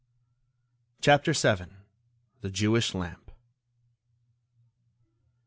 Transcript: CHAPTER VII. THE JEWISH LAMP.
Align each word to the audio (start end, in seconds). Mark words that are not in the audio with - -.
CHAPTER 0.99 1.31
VII. 1.33 1.73
THE 2.41 2.49
JEWISH 2.49 2.95
LAMP. 2.95 3.29